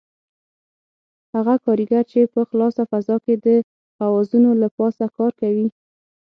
هغه 1.33 1.55
کاریګر 1.65 2.03
چې 2.11 2.19
په 2.33 2.41
خلاصه 2.49 2.83
فضا 2.91 3.15
کې 3.25 3.35
د 3.45 3.47
خوازونو 3.95 4.51
له 4.61 4.67
پاسه 4.77 5.05
کار 5.17 5.31
کوي. 5.41 5.67